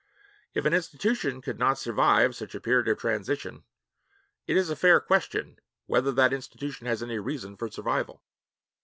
If 0.55 0.65
an 0.65 0.73
institution 0.73 1.41
could 1.43 1.59
not 1.59 1.77
survive 1.77 2.35
such 2.35 2.55
a 2.55 2.59
period 2.59 2.87
of 2.87 2.97
transition, 2.97 3.65
it 4.47 4.57
is 4.57 4.71
a 4.71 4.75
fair 4.75 4.99
question 4.99 5.59
whether 5.85 6.11
the 6.11 6.25
institution 6.25 6.87
has 6.87 7.03
any 7.03 7.19
reason 7.19 7.55
for 7.55 7.69
survival. 7.69 8.23